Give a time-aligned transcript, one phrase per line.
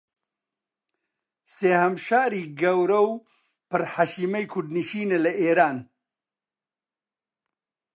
[1.53, 3.11] سێھەم شاری گەورە و
[3.69, 5.77] پر حەشیمەی کوردنشینە لە ئیران